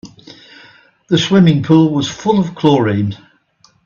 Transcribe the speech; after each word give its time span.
The 1.09 1.17
swimming 1.19 1.61
pool 1.61 1.93
was 1.93 2.09
full 2.09 2.39
of 2.39 2.55
chlorine. 2.55 3.15